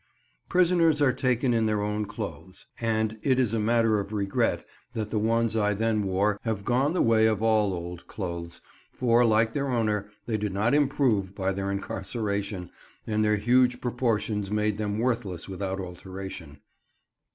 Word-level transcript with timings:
Prisoners 0.49 0.99
are 0.99 1.13
taken 1.13 1.53
in 1.53 1.67
their 1.67 1.83
own 1.83 2.05
clothes, 2.07 2.65
and 2.79 3.19
it 3.21 3.39
is 3.39 3.53
a 3.53 3.59
matter 3.59 3.99
of 3.99 4.11
regret 4.11 4.65
that 4.93 5.11
the 5.11 5.19
ones 5.19 5.55
I 5.55 5.75
then 5.75 6.01
wore 6.01 6.39
have 6.41 6.65
gone 6.65 6.93
the 6.93 7.03
way 7.03 7.27
of 7.27 7.43
all 7.43 7.71
old 7.71 8.07
clothes, 8.07 8.61
for, 8.91 9.23
like 9.23 9.53
their 9.53 9.67
owner, 9.69 10.09
they 10.25 10.37
did 10.37 10.53
not 10.53 10.73
improve 10.73 11.35
by 11.35 11.51
their 11.51 11.69
incarceration, 11.69 12.71
and 13.05 13.23
their 13.23 13.37
huge 13.37 13.79
proportions 13.79 14.49
made 14.49 14.79
them 14.79 14.97
worthless 14.97 15.47
without 15.47 15.79
alteration. 15.79 16.61